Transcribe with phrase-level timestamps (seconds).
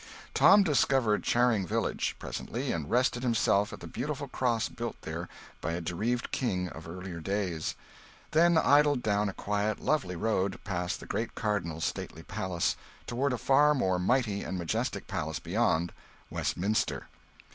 [0.33, 5.29] Tom discovered Charing Village presently, and rested himself at the beautiful cross built there
[5.61, 7.75] by a bereaved king of earlier days;
[8.31, 12.75] then idled down a quiet, lovely road, past the great cardinal's stately palace,
[13.05, 15.93] toward a far more mighty and majestic palace beyond
[16.31, 17.05] Westminster.